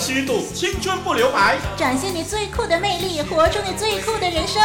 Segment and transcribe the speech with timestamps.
[0.00, 4.62] 虚度，青春不留白，展现你最酷的魅力，活出你最酷的人生。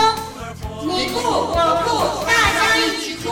[0.82, 3.30] 你酷我酷，大家一起酷！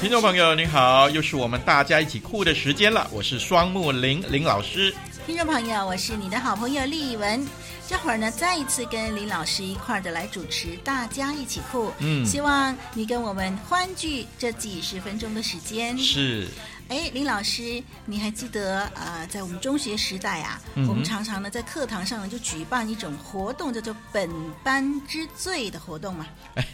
[0.00, 3.06] 听众朋友您好，又是我们大家一起酷的时间了。
[3.12, 4.92] 我是双木林林老师。
[5.26, 7.46] 听众朋友，我是你的好朋友丽文。
[7.88, 11.90] 这会儿呢，再一次跟林老师一块儿的来主持，大家一起酷。
[12.00, 15.96] 嗯，希望你跟我们欢聚这几十分钟的时间。
[15.96, 16.46] 是。
[16.88, 24.30] 哎，林老师，你还记得呃，在我们中学时代啊，嗯、我们常常呢在课堂上呢就举办一种活动，叫做“本
[24.64, 26.26] 班之最”的活动吗？
[26.56, 26.64] 哎，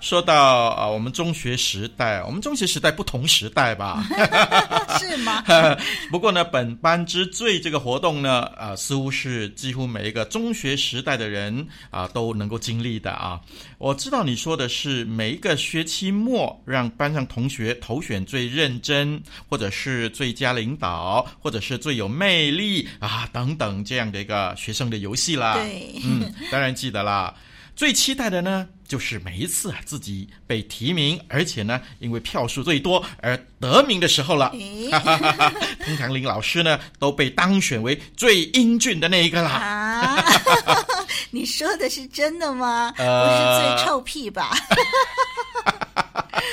[0.00, 0.34] 说到
[0.68, 4.06] 啊、呃，我们中学时代，我们中学时代不同时代吧？
[5.00, 5.42] 是吗？
[6.12, 13.40] 不过呢，“本班之最”这个活动呢，啊、呃，似乎是几乎每一个中学时代的人啊、呃、都能够经历的啊。
[13.78, 19.20] 我知道你说的是每一个学期末让班上同学投选最认真。
[19.48, 25.54] 或者是最佳领导，或者是最有魅力啊，等等这样的一个学生的游戏啦。
[25.54, 27.34] 对，嗯，当然记得啦。
[27.74, 34.50] 最期待的呢，就是每一次啊自己被提名，而且呢，因为票数最多而得名的时候了。
[35.84, 39.50] 通常林老师呢，都被当选为最英俊的那一个啦。
[39.50, 40.24] 啊，
[41.30, 42.94] 你说的是真的吗？
[42.96, 44.56] 呃，不是最臭屁吧？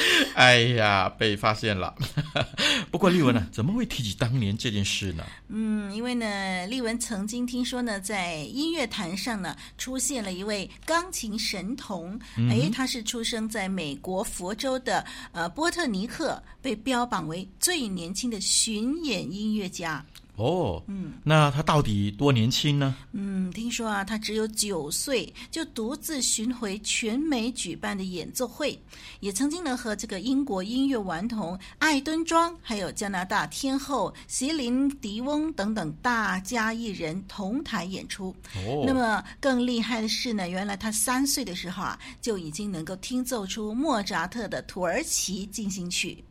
[0.36, 1.94] 哎呀，被发现了。
[2.92, 5.24] 不过丽文呢，怎么会提起当年这件事呢？
[5.48, 12.20] 嗯，因为呢，丽文曾经听说呢，在音乐坛上呢，出现了一位钢琴神童。
[12.38, 20.04] 嗯、哎，他是出生在美国佛州的呃波特尼克，被标榜为最年轻的巡演音乐家。
[20.36, 22.96] 哦，嗯，那他到底多年轻呢？
[23.12, 28.78] 嗯，听说啊，他只有九岁就独自巡回全美举办的演奏会，
[29.20, 38.36] 也曾经呢和这个英国音乐顽童艾敦庄，还有加拿大天后席琳迪翁等等大家艺人同台演出。
[38.56, 46.24] 哦，那么更厉害的是呢，原来他三岁的时候啊，就已经能够听奏出莫扎特的土耳其进行曲。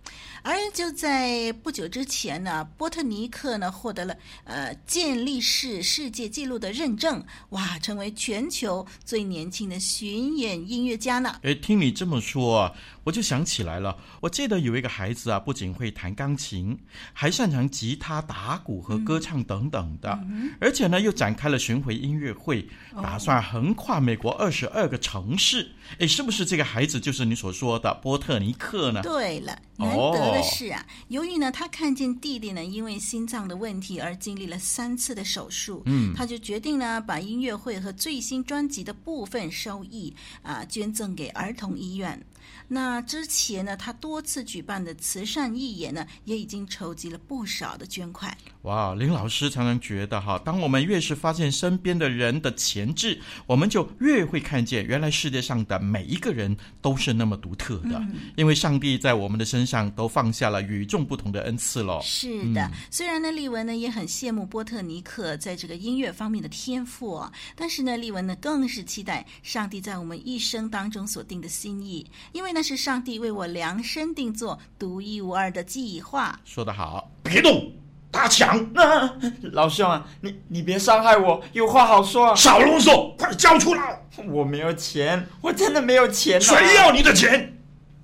[0.43, 11.37] 而就在不久之前呢，波特尼克呢获得了呃健力士世界纪录的认证，哇，成为全球最年轻的巡演音乐家呢。
[11.43, 12.73] 诶，听你这么说啊，
[13.05, 16.77] 我就想起来了，我记得有一个孩子啊，不仅会弹钢琴，
[17.13, 22.69] 还擅长吉他、打鼓和歌唱等等的，嗯、而且呢又展开了巡回音乐会，
[23.01, 25.71] 打算横跨美国二十二个城市。
[25.99, 29.03] 诶，是不是这个孩子就是你所说的波特尼克呢？
[29.03, 30.32] 对了，难得。
[30.33, 42.21] 的是啊，由于呢，他看见弟弟呢，因为心脏的问题而经历了三次的手术，嗯，他就决定呢，把音乐会和最新专辑的部分收益啊，捐赠给儿童医院。
[42.69, 48.37] 那之前呢，他多次举办的慈善义演呢，也已经筹集了不少的捐款。
[48.63, 62.01] 哇，林老师常常觉得哈，当我们越是发现身边的人的潜质，我们就越会看见原来世界上的每一个人都是那么独特的，嗯、因为上帝在我们的身上都放下了与众不同的恩赐喽。
[62.03, 72.63] 是的，嗯、虽然呢，丽文呢也很羡慕波特尼克在这个音乐方面的天赋哦，但是呢，丽文呢更是期待上帝在我们一生当中所定的心意，因为那。
[72.63, 76.39] 是上帝为我量身定做独一无二的计划。
[76.45, 77.73] 说得好，别动，
[78.09, 78.57] 打抢！
[78.75, 79.13] 啊、
[79.51, 82.35] 老兄啊，你你别伤害我，有话好说啊！
[82.37, 84.01] 少啰嗦，快交出来！
[84.29, 86.41] 我没有钱，我真的没有钱、啊。
[86.41, 87.53] 谁要你的钱？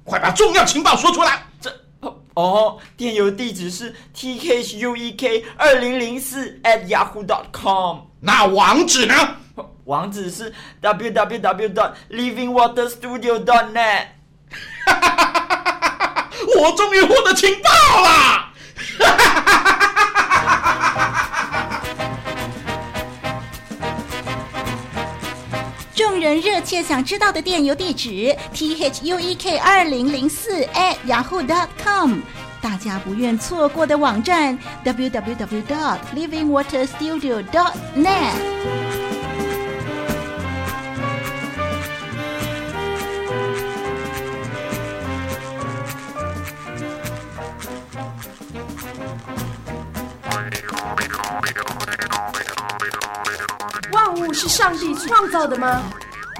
[0.02, 1.46] 快把重要情报说出来！
[1.60, 1.72] 这
[2.38, 8.02] 哦，电邮地址是 t k h u e k 二零零四 at yahoo dot com。
[8.20, 9.14] 那网址呢？
[9.86, 14.06] 网址是 w w w dot living water studio dot net。
[16.60, 18.52] 我终于获得情报了！
[26.18, 32.20] 人热切想知道的电邮地址：t h u e k 二零零四 at yahoo dot com。
[32.60, 38.88] 大家不愿错过的网站：w w w dot living water studio dot net。
[54.38, 55.82] 是上帝创造的吗？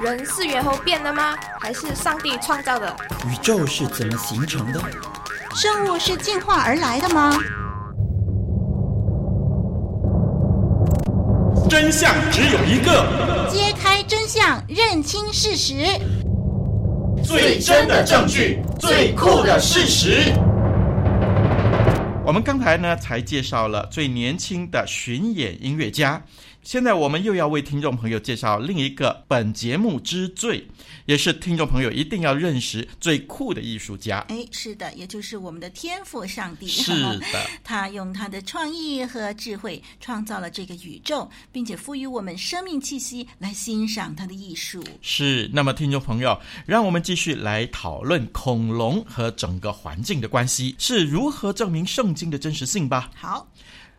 [0.01, 1.37] 人是猿猴变的吗？
[1.61, 2.97] 还是上帝创造的？
[3.27, 4.81] 宇宙是怎么形成的？
[5.57, 7.37] 生物是进化而来的吗？
[11.69, 15.75] 真相只有一个，揭开真相，认清事实，
[17.25, 20.33] 最真的证据，最酷的事实。
[22.25, 26.23] 我们刚才呢才介绍了最年轻的巡演音乐家。
[26.69, 30.69] 现在我们又要为听众朋友介绍另一个本节目之最，
[31.07, 34.19] 也是听众朋友一定要认识最酷的艺术家。
[34.29, 36.67] 哎，是的，也就是我们的天赋上帝。
[36.67, 44.85] 是的， 他用他的创意和智慧创造了这个宇宙，并且赋予我们生命气息来欣赏他的艺术。
[45.01, 53.11] 是，那么听众朋友，让我们继续来讨论恐龙和整个环境的关系是如何证明圣经的真实性吧。
[53.15, 53.49] 好。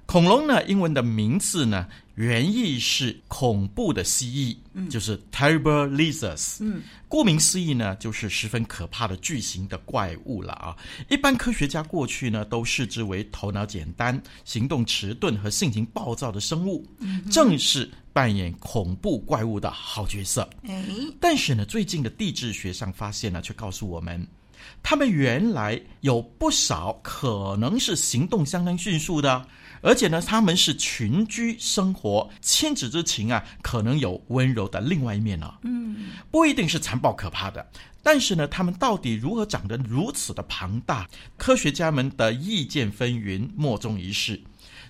[0.09, 1.85] 恐龙呢，英文的名字呢，
[2.15, 10.75] 原意是恐怖的蜥蜴，嗯，就是 terrible lizards，嗯，顾名思义呢，就是十分可怕的巨型的怪物了啊。
[11.11, 20.49] 一般科学家过去呢，都视之为头脑简单、行动迟钝和性情暴躁的生物，嗯，正是扮演恐怖怪物的好角色。
[20.63, 20.83] 哎，
[21.19, 24.25] 但是呢，最近的地质学上发现呢，却告诉我们，
[24.81, 29.45] 他们原来有不少可能是行动相当迅速的。
[29.81, 37.65] 而且呢，他们是群居生活，亲子之情啊，可能有温柔的另外一面呢、嗯，不一定是残暴可怕的，
[38.03, 41.07] 但是呢，他们到底如何长得如此的庞大？
[41.37, 44.41] 科学家们的意见纷纭，莫衷一是。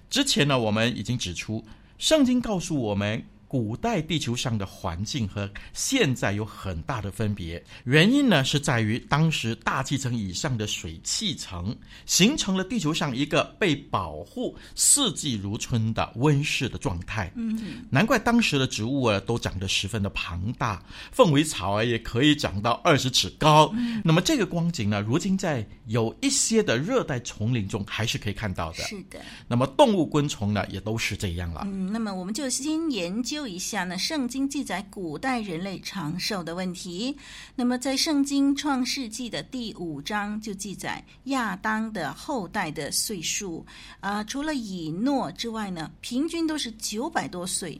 [0.09, 1.65] 之前呢，我们已经指出，
[1.97, 3.23] 圣经告诉我们。
[3.49, 11.75] 古代地球上的环境和现在有很大的分别，原因呢是在于当时大气层以上的水汽层
[12.05, 17.31] 形成了地球上一个被保护、四季如春的温室的状态。
[17.35, 20.79] 嗯，难怪当时的植物啊都长得十分的庞大，
[21.11, 23.73] 凤尾草啊也可以长到二十尺高。
[23.73, 28.83] 嗯，那么这个光景呢，如今在有一些的热带丛林中还是可以看到的。
[28.83, 29.19] 是的。
[29.47, 31.63] 那么动物昆虫呢也都是这样了。
[31.65, 33.38] 嗯，那么我们就先研究。
[33.47, 37.15] 一下呢，圣经记载古代人类长寿的问题。
[37.55, 43.65] 那么在圣经创世纪的第五章就记载亚当的后代的岁数
[43.99, 47.79] 啊、除了以诺之外呢，平均都是九百多岁。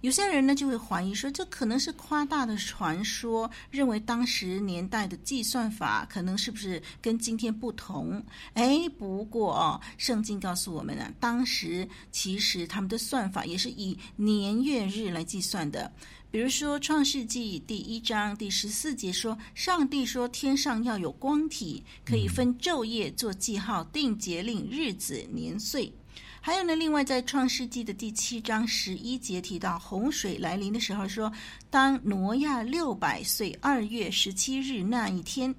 [0.00, 8.22] 有些人呢就会怀疑说，这可能是夸大的传说，认为当时年代的计算法可能是不是跟今天不同？
[8.54, 15.92] 哎，不过哦，圣经告诉我们呢，当时其实他们的算法也是以年月日来计算的。
[16.30, 25.92] 比如说《创世纪》第一章第十四节说，上帝说天上要有光体，可以分昼夜做记号，定节令、日子、年岁。
[26.42, 31.30] 还有呢，另外在创世纪的第七章十一节提到洪水来临的时候说，
[31.68, 35.54] 当挪亚六百岁二月十七日那一天，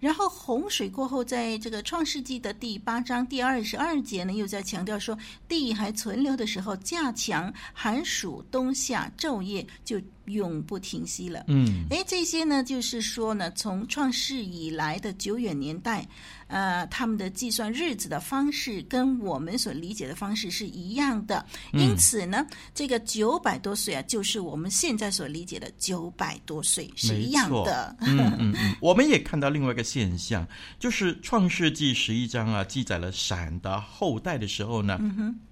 [0.00, 5.16] 然后洪水过后，在这个创世纪的第八章第二十二节呢，又在强调说，
[5.46, 11.44] 地还存留的时候，架墙寒暑冬夏昼夜就永不停息了。
[11.48, 16.06] 嗯，哎，这些呢，就是说呢，从创世以来的久远年代。
[16.46, 27.96] 呃，他们的计算日子的方式跟我们所理解的方式是一样的，因此呢，嗯、这个九百多岁啊，就是我们现在所理解的九百多岁是一样的。
[28.00, 30.46] 嗯嗯嗯， 我们也看到另外一个现象，
[30.78, 35.00] 就是《创世纪》十一章啊，记载了闪的后代的时候呢，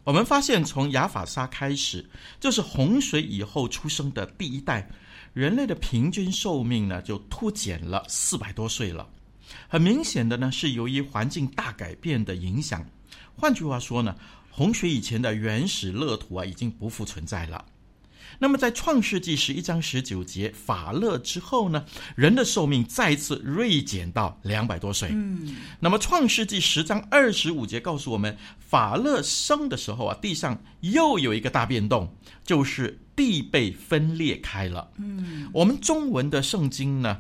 [0.04, 2.08] 我们发现从亚法沙开始，
[2.38, 4.88] 就是洪水以后出生的第一代
[5.32, 9.08] 人类的平均寿命呢，就突减了四百多岁了。
[9.68, 12.84] 很明显的呢，是由于环境大改变的影响。
[13.36, 14.16] 换句话说呢，
[14.50, 17.64] 洪水以前的原始乐土啊，已经不复存在了。
[18.42, 21.84] 那么在创世纪十一章十九节法勒之后呢，
[22.16, 25.10] 人的寿命再次锐减到两百多岁。
[25.12, 34.90] 嗯，那么创世纪十章二十五节告诉我们，法勒生的时候啊，地上又有一个大变动，就是地被分裂开了。
[34.96, 37.10] 嗯，我们中文的圣经呢，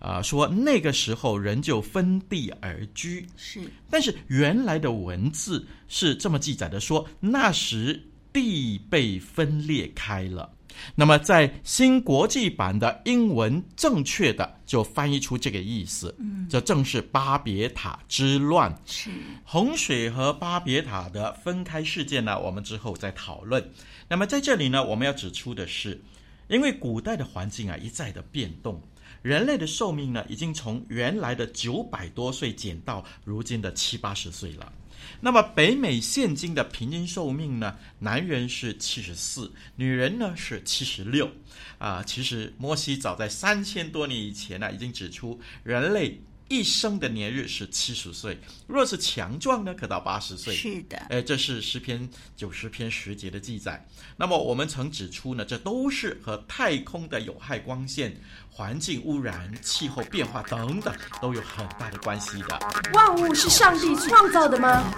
[0.00, 3.60] 啊、呃，说那个时候人就分地而居，是。
[3.88, 10.50] 但是原来的文字是这么记载的说，说那时地被分裂开了。
[10.94, 18.74] 那么在新国际版的英文正确的就翻译出这个意思，嗯，这正是巴别塔之乱。
[18.86, 19.10] 是。
[19.44, 23.70] 洪水和巴别塔的分开事件呢，我们之后再讨论。
[24.08, 26.00] 那么在这里呢，我们要指出的是，
[26.48, 28.80] 因为古代的环境啊一再的变动。
[29.22, 34.72] 人类的寿命呢，已经从原来的九百多岁减到如今的七八十岁了。
[35.20, 41.30] 那么北美现今的平均寿命呢，男人是七十四，女人呢是七十六。
[41.78, 46.20] 啊，其实摩西早在三千多年以前呢，已经指出人类
[46.52, 50.54] 一生的年日是七十岁，若是强壮呢，可到八十岁。
[50.54, 52.06] 是的，哎，这是诗篇
[52.36, 53.82] 九十篇十节的记载。
[54.18, 58.14] 那么我们曾指出呢，这都是和太空的有害光线、
[58.50, 62.60] 环境污染、气候变化等等都有很大的关系的。
[62.92, 64.92] 万物是上帝创造的吗？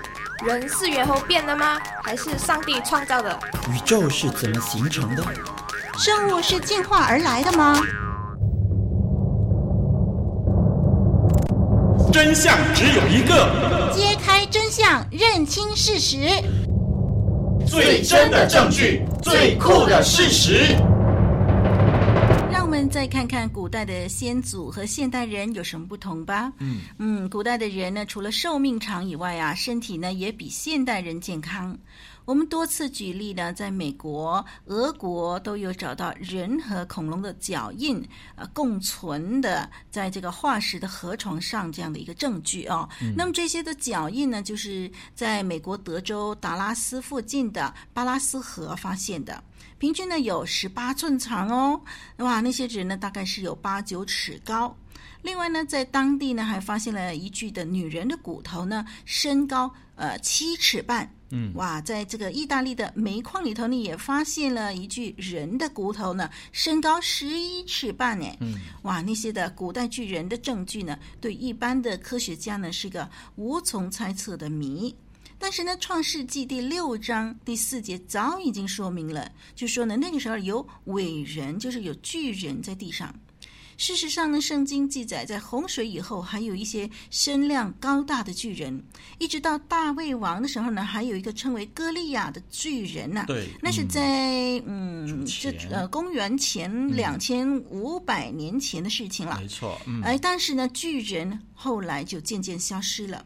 [0.44, 1.78] 人是猿猴变的吗？
[2.02, 3.38] 还是上帝创造的？
[3.70, 5.22] 宇宙是怎么形成的？
[6.00, 7.80] 生物是进化而来的吗？
[12.14, 16.28] 真相只有一个，揭开真相，认清事实，
[17.66, 20.76] 最真的证据，最酷的事实。
[22.52, 26.52] 让我们再看看古代的先祖和现代人有什么不同吧。
[26.60, 31.76] 嗯嗯，古代的人呢，除了寿命长以外啊，身体呢也比现代人健康。
[32.24, 38.02] 我们多次举例呢，在美国、俄国都有找到人和恐龙的脚印，
[38.34, 42.88] 呃，共存的在这个化石的河床上这样的一个证据哦。
[43.02, 49.44] 嗯、那么这些的脚印呢，就是在美国德州达拉斯附近的巴拉斯河发现的，
[49.78, 51.78] 平均呢有十八寸长哦。
[52.16, 54.74] 哇，那些人呢大概是有八九尺高。
[55.20, 61.10] 另外呢，在当地呢还发现了一具的女人的骨头呢，身高呃七尺半。
[61.36, 68.26] 嗯，哇，在这个意大利的煤矿里头呢，也发现了一具人的骨头呢，身高十一尺半呢。
[68.38, 74.94] 嗯，哇，那些的古代巨人的证据呢，对一般的科学家呢是个无从猜测的谜。
[75.36, 83.12] 但是呢，《创世纪》第六章第四节早已经说明了，就说呢，那个时候有伟人，就是有巨人在地上。
[83.76, 88.82] 事实上呢，圣经记载，在洪水以后，还有一些身量高大的巨人，
[89.18, 93.26] 一直到大卫王的时候呢，还有一个称为歌利亚的巨人呢、啊。
[93.26, 99.38] 对，那是在嗯，这呃公元前两千五百年前的事情了。
[99.40, 100.02] 没错，嗯。
[100.02, 103.24] 哎，但是呢，巨人后来就渐渐消失了。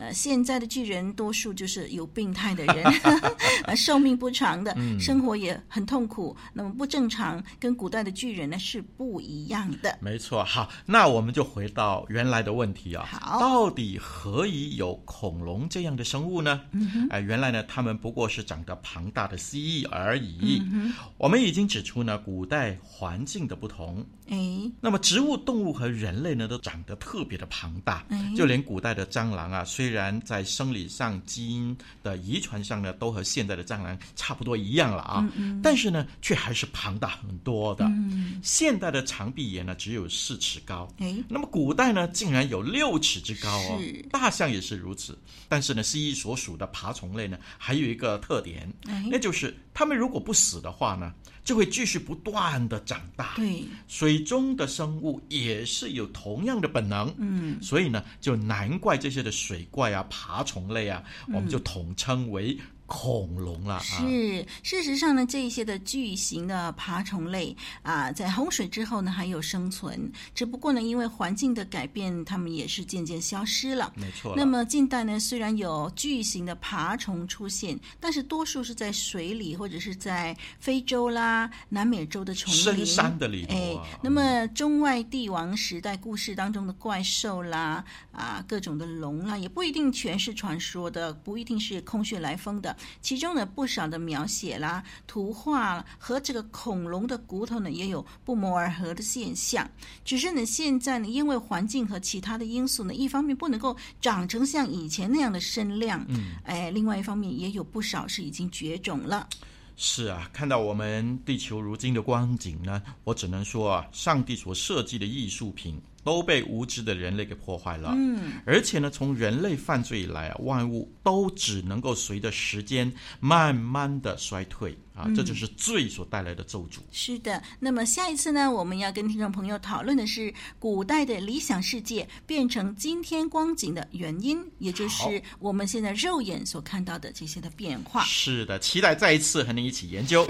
[0.00, 2.84] 呃，现在的巨人多数就是有病态的人，
[3.64, 6.34] 呃，寿命不长的，生活也很痛苦。
[6.54, 9.98] 那么不正常，跟古代的巨人呢是不一样的。
[10.00, 16.62] 没错，好，那我们就回到原来的问题啊，好，到底何以有恐龙这样的生物呢？
[16.64, 20.62] 哎、嗯呃，原来呢，他们不过是长得庞大的蜥蜴而已。
[20.72, 24.02] 嗯、我们已经指出呢，古代环境的不同。
[24.30, 24.36] 哎，
[24.80, 28.02] 那么植物、动物和人类呢，都长得特别的庞大。
[28.08, 37.84] 哎，就连古代的蟑螂啊，虽然在生理上、基因的遗传上呢，都和现在的蟑螂差不多一样了啊，嗯嗯，但是呢，却还是庞大很多的。
[37.86, 40.88] 嗯，现代的长臂猿呢，只有四尺高。
[40.98, 43.80] 哎，那么古代呢，竟然有六尺之高哦。
[44.10, 45.18] 大象也是如此。
[45.48, 51.12] 但是呢，蜥蜴所属的爬虫类呢，还有一个特点，哎，那就是它们如果不死的话呢，
[51.44, 53.34] 就会继续不断的长大。
[53.36, 57.14] 对，水中的生物也是有同样的本能。
[57.18, 62.58] 嗯，所以呢，就难怪这些的水怪啊、爬虫类啊，我们就统称为。
[62.90, 73.92] 恐龙了，是事实上呢，这一些的巨型的爬虫类啊，在洪水之后呢还有生存，只不过呢，因为环境的改变，它们也是渐渐消失了。
[73.94, 74.34] 没错。
[74.36, 83.86] 那么近代呢，虽然有巨型的爬虫出现，但是多数是在水里或者是在非洲啦、南美洲的丛林、深山的里头啊。
[83.86, 92.76] 哎，那么中外帝王时代故事当中的怪兽啦，啊，各种的龙啦，也不一定全是传说的，不一定是空穴来风的。
[93.00, 99.68] 其中呢，不少的描写啦、图画和这个恐龙的骨头呢，也有不谋而合的现象。
[100.04, 109.28] 只是呢，现在呢，因为环境和其他的因素呢，一方面不能够长成像以前那样的身量，嗯，哎，另外一方面也有不少是已经绝种了。
[109.76, 115.80] 是啊，看到我们地球如今的光景呢，我只能说啊，上帝所设计的艺术品。
[116.02, 117.92] 都被无知的人类给破坏了。
[117.96, 126.78] 嗯，而且呢，从人类犯罪以来啊，万物都只能够随着时间慢慢的衰退啊，这就是罪所带来的咒诅。
[126.92, 138.02] 是的，那么下一次呢，我们要跟听众朋友讨论的是古代的理想世界变成今天光景的原因，也就是我们现在肉眼所看到的这些的变化。
[138.04, 140.26] 是的，期待再一次和您一起研究。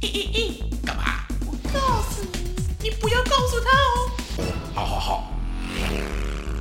[0.00, 1.26] 咦咦咦，干嘛？
[1.46, 2.53] 我告诉你。
[2.84, 4.10] 你不要告诉他哦。
[4.74, 5.32] 好好好。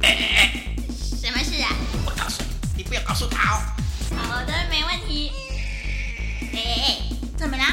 [0.04, 0.64] 哎哎哎，
[1.20, 1.68] 什么事啊？
[2.06, 3.60] 我告诉你，你不要告诉他哦。
[4.16, 5.34] 好的，没问题。
[6.40, 6.98] 哎哎哎，
[7.38, 7.64] 怎么了？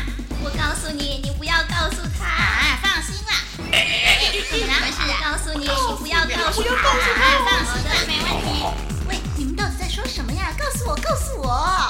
[0.42, 2.24] 我告诉你，你不要告诉他。
[2.26, 3.32] 啊，放心啦。
[3.70, 4.72] 哎哎哎，怎么了？
[4.74, 5.14] 什么事啊？
[5.30, 7.22] 告诉你，你不要告诉他。
[7.22, 8.66] 啊，放心的，没问题。
[9.08, 10.52] 喂，你们到底在说什么呀？
[10.58, 11.88] 告诉我，告诉我。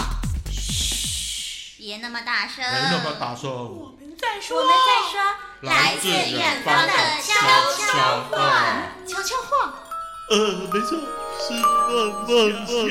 [0.50, 2.58] 嘘，别那么大声。
[2.58, 3.96] 没那么大声。
[4.20, 5.14] 我们在再说，我们再说，
[5.62, 7.28] 来自远方的悄
[7.72, 7.88] 悄
[8.30, 8.36] 话，
[9.06, 9.50] 悄悄话。
[10.30, 10.36] 呃，
[10.72, 10.88] 没错，
[11.40, 11.52] 是
[11.88, 11.90] 梦
[12.28, 12.28] 梦
[12.88, 12.90] 想。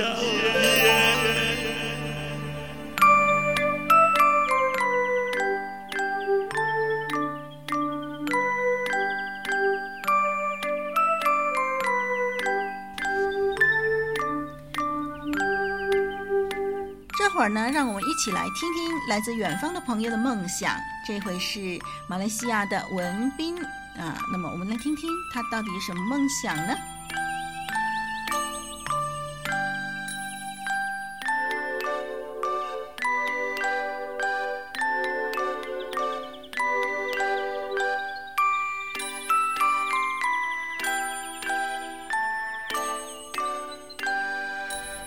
[17.39, 20.75] 会儿呢，让我们一起来听听来自远方的朋友的梦想。
[21.07, 23.57] 这回是马来西亚的文斌
[23.97, 26.75] 啊，那么我们来听听他到底有什么梦想呢？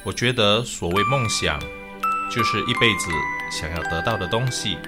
[0.02, 1.60] 我觉得所谓梦想。
[2.34, 3.10] 就是一辈子
[3.50, 4.78] 想要得到的东西，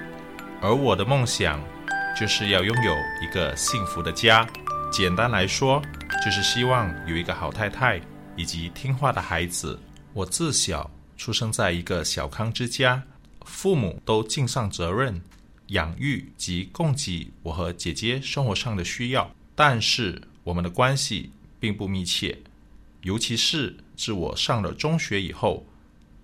[0.61, 1.63] 而我的梦想
[2.19, 4.47] 就是要拥有一个幸福的家。
[4.91, 5.79] 简单来说，
[6.25, 8.01] 就是希望有一个好太太
[8.35, 9.79] 以及听话的孩子。
[10.11, 13.03] 我自小出生在一个小康之家，
[13.45, 15.21] 父母都尽上责任，
[15.67, 19.29] 养育及供给我和姐姐生活上的需要。
[19.53, 22.39] 但是我们的关系并不密切，
[23.01, 25.63] 尤其是自我上了中学以后。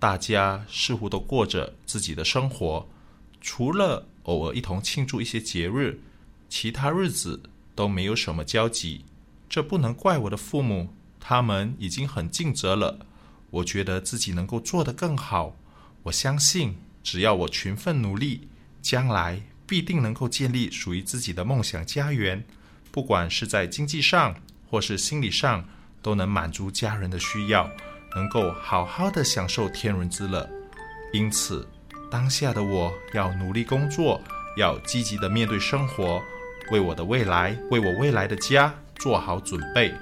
[0.02, 2.90] 大家似乎都过着自己的生活，
[3.40, 6.00] 除了偶尔一同庆祝一些节日，
[6.50, 7.44] 其他日子
[7.76, 9.06] 都没有什么交集。
[9.48, 13.06] 这不能怪我的父母，他们已经很尽责了。
[13.52, 15.56] 我觉得自己能够做得更好。
[16.02, 18.48] 我相信，只要我勤奋努力，
[18.82, 22.44] 将来必定能够建立属于自己的梦想家园。
[22.90, 24.36] 不管是在经济上，
[24.68, 25.64] 或是心理上，
[26.02, 27.70] 都能满足家人的需要。
[28.16, 30.48] 能够好好的享受天伦之乐，
[31.14, 31.68] 因此，
[32.10, 34.22] 当下的我要努力工作，
[34.58, 36.22] 要积极的面对生活，
[36.72, 39.94] 为我的未来，为我未来的家做好准备。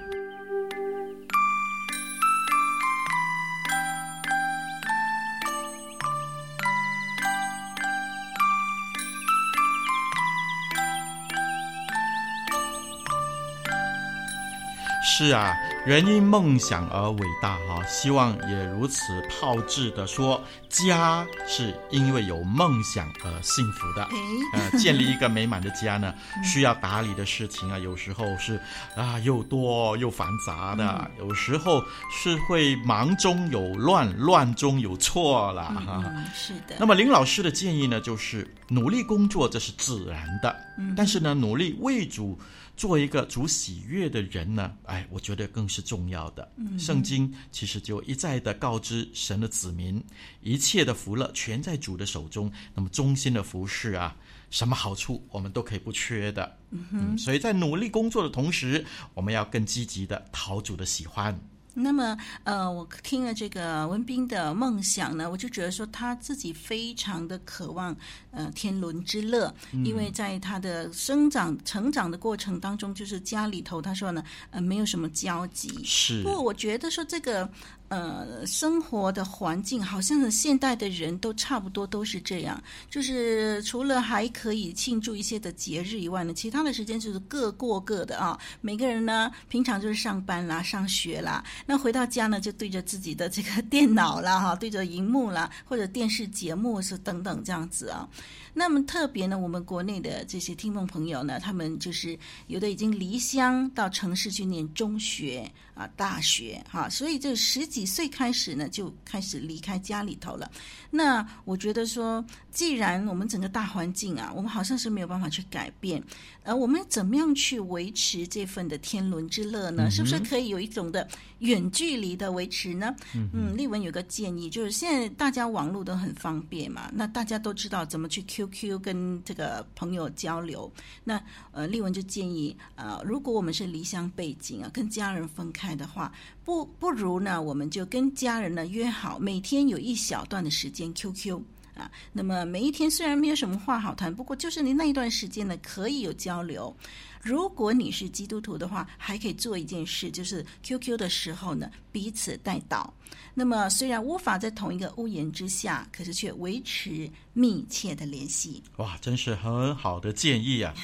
[15.02, 24.08] 是啊，人因梦想而伟大哈，希望也如此炮制的说，家是因为有梦想而幸福的。
[24.54, 28.60] 呃，建立一个美满的家呢， 需要打理的事情啊，有时候是
[28.96, 31.82] 啊又多又繁杂的，有时候
[32.12, 36.04] 是会忙中有乱，乱中有错了哈。
[36.36, 36.76] 是的。
[36.78, 40.54] 那么林老师的建议呢，就是努力工作，这是自然的，
[40.96, 42.38] 但是呢，努力为主。
[42.80, 46.50] 做一个主喜悦的人呢，哎，我觉得更是重要的。
[46.56, 50.02] 嗯，圣经其实就一再的告知神的子民，
[50.42, 52.50] 一切的福乐全在主的手中。
[52.74, 54.15] 那么忠心的服侍啊，
[54.50, 56.58] 什么好处我们都可以不缺的。
[56.70, 61.38] 嗯哼，嗯，所以在努力工作的同时，我们要更积极的讨主的喜欢。
[61.74, 67.96] 那么，呃，我听了这个文斌的梦想呢，我就觉得说他自己非常的渴望，
[68.32, 75.84] 呃，天伦之乐，嗯、因为在他的生长、成长的过程当中，就是家里头，他说呢，呃，没有什么交集。
[75.84, 76.22] 是。
[76.24, 77.50] 不过我觉得说这个。
[77.89, 88.39] 呃，生活的环境好像是现代的人都差不多都是这样，就是除了还可以庆祝一些的节日以外呢，其他的时间就是各过各的啊。
[88.62, 98.08] 每个人呢，平常就是上班啦、上学啦，那回到家呢，就对着自己的这个电脑啦，哈，对着荧幕啦，或者电视节目是等等这样子啊。
[98.54, 105.49] 那么特别呢，我们国内的这些听众朋友呢，他们就是有的已经离乡到城市去念中学
[105.80, 110.52] 啊、大学哈，所以这十几岁开始呢，就开始离开家里头了。
[110.92, 116.04] 那我觉得说，既然我们整个大环境啊，我们好像是没有办法去改变，
[116.44, 119.84] 呃我们怎么样去维持这份的天伦之乐呢？
[119.88, 121.08] 嗯、是不是可以有一种的
[121.40, 122.96] 远距离的维持呢？
[123.14, 130.72] 嗯，丽文有个建议，就是现在大家网络都很方便嘛，那大家都知道怎么去 QQ 跟这个朋友交流。
[131.04, 136.12] 那呃，丽文就建议，呃，如果我们是离乡背景啊，跟家人分开的话，
[136.44, 141.42] 不不如呢，我们就跟家人呢约好，每天有一小段的时间 QQ。
[141.80, 146.76] 啊，那么每一天虽然没有什么话好谈，不过就是你那一段时间呢，可以有交流。
[147.22, 152.89] 如果你是基督徒的话，还可以做一件事，就是 QQ 的时候呢，彼此带祷。
[153.34, 158.63] 那么虽然无法在同一个屋檐之下，可是却维持密切的联系。
[158.78, 160.74] 哇，真是很好的建议啊！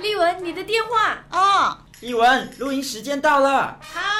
[0.00, 3.78] 丽文，你的电话哦，丽文，录音时间到了。
[3.82, 4.17] 好。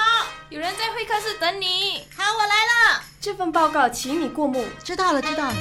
[0.50, 2.06] 有人在会客室等你。
[2.16, 3.04] 好，我来了。
[3.20, 4.64] 这份报告，请你过目。
[4.82, 5.54] 知道了，知道了。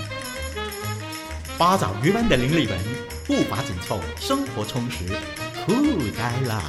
[1.57, 2.79] 八爪鱼般的邻里们，
[3.25, 5.03] 步伐紧凑，生活充实，
[5.65, 5.73] 酷
[6.17, 6.63] 呆了。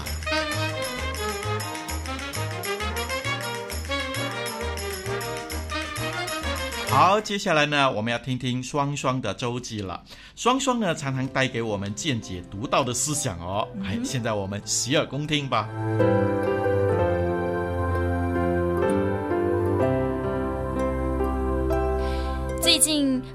[6.88, 10.02] 好，接下来呢，我们要听听双双的周记了。
[10.34, 13.68] 双双呢，常常带给我们见解独到的思想哦。
[13.84, 15.68] 哎、嗯，现在我们洗耳恭听吧。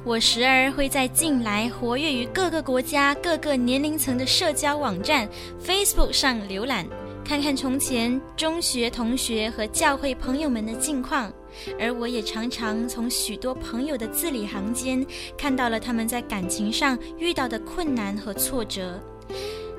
[0.06, 5.30] 我时而会在近来活跃于各个国家、各个年龄层的社交网站
[5.66, 6.86] Facebook 上浏览，
[7.24, 11.32] 看看从前中学同学和教会朋友们的近况。
[11.80, 15.06] 而我也常常从许多朋友的字里行间
[15.38, 19.00] 看到了他们在感情上遇到的困难和挫折。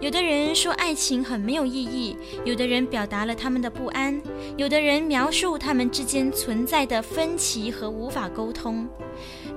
[0.01, 4.21] 有的人说爱情很没有意义，有的人表达了他们的不安，
[4.57, 8.89] 有的人描述他们之间存在的分歧和无法沟通。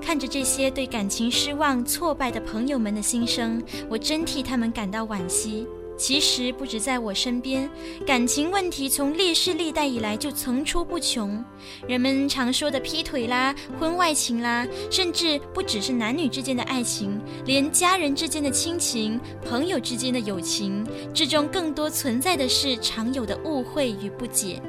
[0.02, 5.68] 看着这些对感情失望、挫败的朋友们的心声，我真替他们感到惋惜。
[5.98, 7.68] 其实不止在我身边，
[8.06, 11.44] 感情问题从历世历代以来就层出不穷。
[11.88, 24.62] 人们常说的劈腿啦、婚外情啦，甚至不只是男女之间的爱情，连家人之间的亲情、朋友之间的友情之中，更多存在的是常有的误会与不解。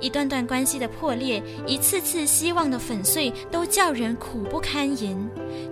[0.00, 5.16] 一段段关系的破裂，一次次希望的粉碎，都叫人苦不堪言。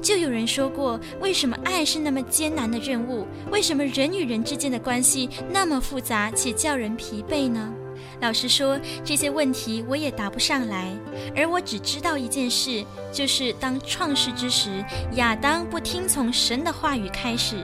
[0.02, 3.26] 就有人说过，为什么爱是那么艰难的任务？
[3.50, 7.72] 为什么人与人之间的关系那么复杂且叫人疲惫呢？
[8.20, 10.90] 老实说，这些问题我也答不上来。
[11.36, 14.82] 而我只知道一件事，就是当创世之时，
[15.16, 17.56] 亚当不听从神的话语开始。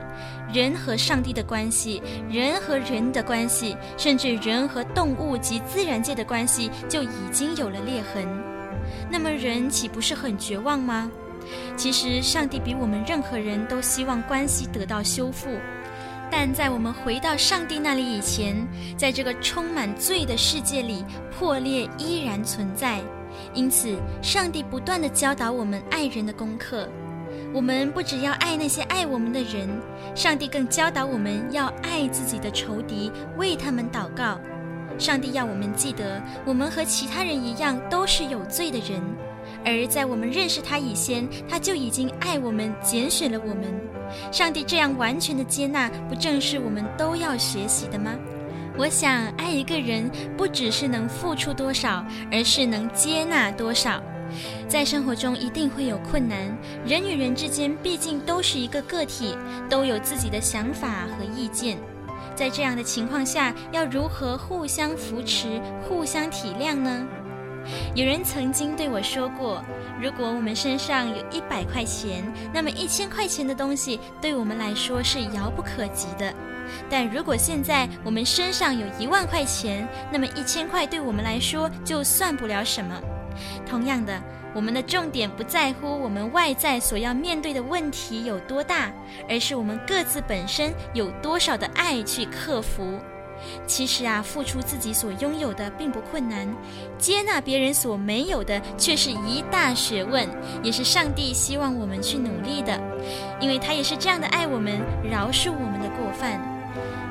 [0.53, 8.27] 人和上帝的关系，人和人的关系，甚至人和动物及自然界的关系，就已经有了裂痕。
[9.09, 11.09] 那么人岂不是很绝望吗？
[11.75, 15.49] 其实上帝比我们任何人都希望关系得到修复，
[16.31, 18.55] 但在我们回到上帝那里以前，
[18.95, 23.01] 在这个充满罪的世界里，破裂依然存在。
[23.53, 26.87] 因此，上帝不断地教导我们爱人的功课。
[27.53, 29.69] 我们不只要爱那些爱我们的人，
[30.15, 34.39] 上帝更教导我们要爱自己的仇敌，为他们祷告。
[34.97, 38.99] 上帝要我们记得，我们和其他人一样都是有罪的人，
[39.63, 43.65] 而在我们认识他以前，他就已经爱我们，拣选了我们。
[44.31, 48.15] 上帝这样完全的接纳，不正是我们都要学习的吗？
[48.75, 54.01] 我想，爱一个人不只是能付出多少，而是能接纳多少。
[54.67, 56.37] 在生活中一定会有困难，
[56.85, 59.37] 人与人之间毕竟都是一个个体，
[59.69, 61.77] 都有自己的想法和意见。
[62.35, 67.05] 在这样的情况下，要如何互相扶持、互相体谅呢？
[67.95, 69.63] 有人曾经对我说过，
[70.01, 76.33] 如果我们身上有一百块钱，那么一千块钱的东西对我们来说是遥不可及的；
[76.89, 82.99] 但如果现在我们身上有一万块钱，那么一千块对我们来说就算不了什么。
[83.65, 84.21] 同样的，
[84.53, 88.91] 我们的重点不在乎我们外在所要面对的问题有多大，
[89.29, 92.99] 而是我们各自本身有多少的爱去克服。
[93.65, 96.47] 其实啊，付出自己所拥有的并不困难，
[96.97, 100.25] 接纳别人所没有的却是一大学问，
[100.61, 102.79] 也是上帝希望我们去努力的，
[103.41, 106.52] 因为他也是这样的爱我们，饶恕我们的过犯。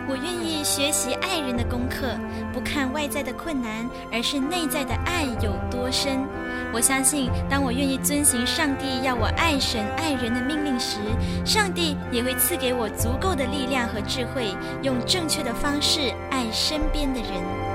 [0.09, 2.17] 我愿意学习爱人的功课，
[2.53, 6.27] 不看外在的困难，而是内在的爱有多深。
[6.73, 10.99] 我相信，当我愿意遵循上帝要我爱神爱人的命令时，
[11.45, 17.72] 上帝也会赐给我足够的力量和智慧，用正确的方式爱身边的人。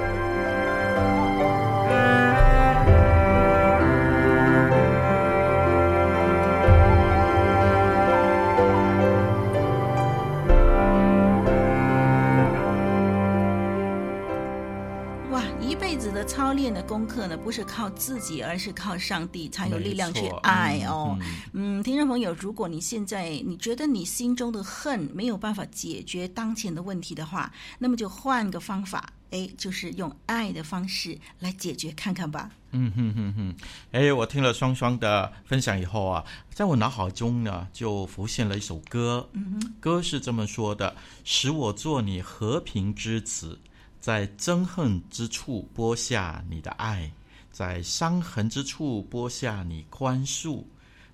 [16.27, 21.17] 操练的功课呢，不是靠自己，而是靠上帝才有力量去爱哦。
[21.21, 32.51] 嗯，嗯，听众朋友，如果你现在你觉得你心中的恨没有办法解决当前的问题的话，那么就换个方法，哎，就是用爱的方式来解决看看吧。
[32.71, 33.55] 嗯哼哼哼，
[33.91, 43.57] 哎，我听了双双的分享以后啊，在我脑海中呢就浮现了一首歌，嗯哼，歌是这么说的：“使我做你和平之子。”
[43.99, 47.11] 在憎恨之处播下你的爱，
[47.51, 50.63] 在伤痕之处播下你宽恕，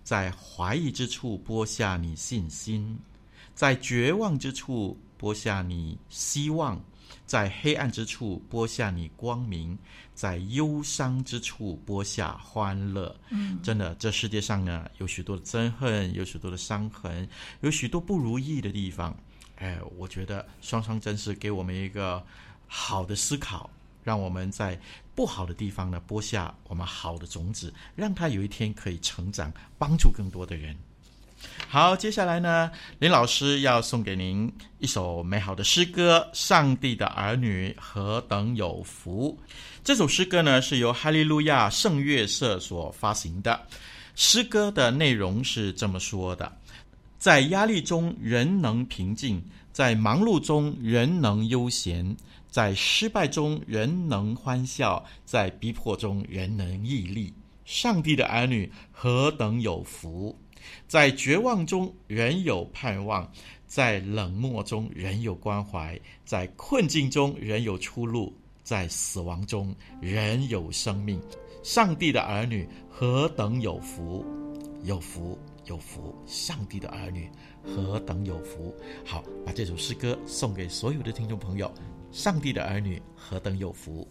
[0.04, 2.98] 在怀疑之处播下你信心，
[3.56, 6.80] 在绝望之处播下你希望，
[7.26, 9.78] 在黑暗之处播下你光明，
[10.14, 13.16] 在忧伤之处播下欢乐。
[13.30, 17.28] 嗯，真的，这世界上呢，有许多的憎恨，有许多的伤痕，
[17.62, 19.16] 有许多不如意的地方。
[19.56, 22.22] 哎，我觉得双双真是给我们一个
[22.76, 23.70] 好的思考，
[24.04, 24.80] 让我们在
[25.14, 30.76] 不好的地方呢，播下我们好的种子，让它有一天可以成长，帮助更多的人。
[31.68, 39.38] 好，接下来呢，林老师要送给您一首美好的诗歌《上帝的儿女何等有福》。
[39.84, 43.62] 这首诗歌呢，是由哈利路亚圣乐社所发行的。
[44.16, 46.52] 诗歌的内容是这么说的：
[47.20, 49.40] 在压力中，人能平静；
[49.72, 52.16] 在忙碌中，人能悠闲；
[52.54, 57.34] 在失败中，人能欢笑；在逼迫中，人能屹立。
[57.66, 60.38] 上帝的儿女何等有福！
[60.88, 63.28] 在绝望中，仍有盼望；
[63.66, 71.20] 在冷漠中，仍有关怀；在困境中，仍有出路；在死亡中，仍有生命。
[71.64, 74.24] 上帝的儿女何等有福！
[74.84, 76.14] 有福，有福！
[76.28, 77.28] 上帝的儿女
[77.64, 78.76] 何等有福！
[79.04, 81.74] 好，把这首诗歌送给所有的听众朋友。
[82.14, 84.08] 上帝的儿女何等有福！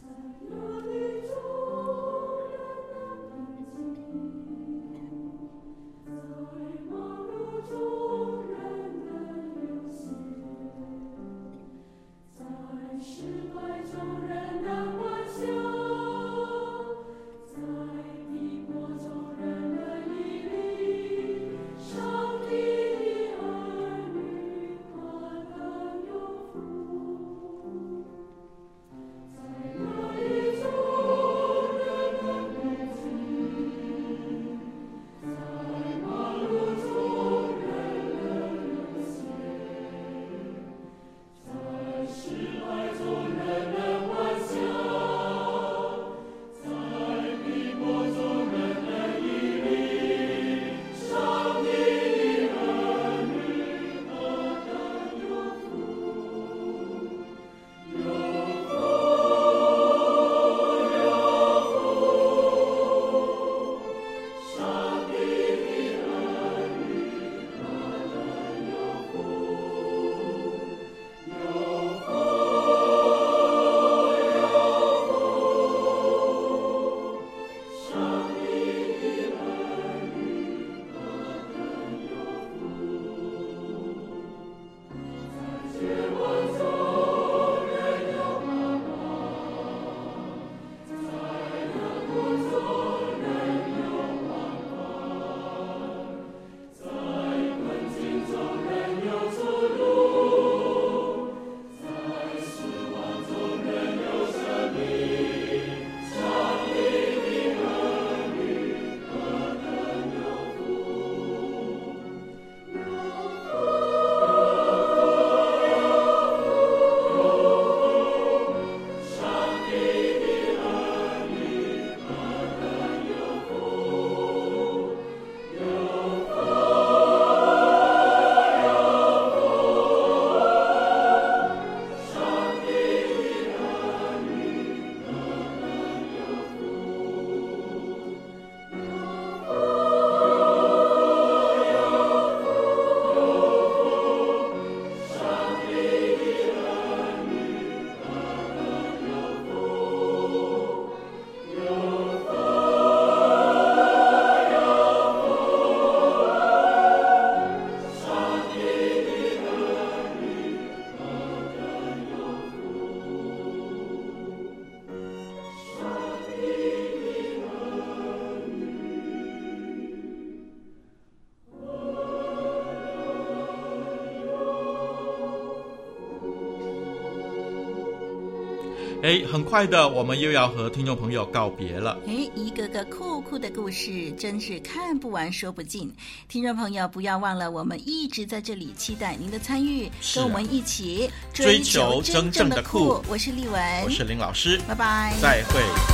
[179.03, 181.99] 哎，很快的，我们又要和听众朋友告别了。
[182.07, 185.93] 哎，一个个酷酷的故事，真是看不完、说不尽。
[186.29, 193.03] 听众朋友，不要忘了，我们一直在这里期待您的参与，跟我们一起追求真正的酷。
[193.09, 195.92] 我是丽文，我是林老师，拜拜，再会。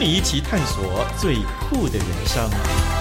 [0.00, 2.97] 你一起探索最酷的人生。